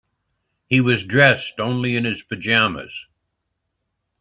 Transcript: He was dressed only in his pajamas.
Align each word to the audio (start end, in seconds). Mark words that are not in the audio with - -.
He 0.65 0.81
was 0.81 1.03
dressed 1.03 1.59
only 1.59 1.95
in 1.95 2.05
his 2.05 2.23
pajamas. 2.23 3.05